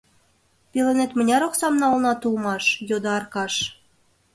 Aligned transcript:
—Пеленет 0.71 1.11
мыняр 1.17 1.41
оксам 1.47 1.75
налынат 1.81 2.19
улмаш?— 2.27 2.65
йодо 2.89 3.09
Аркаш. 3.17 3.53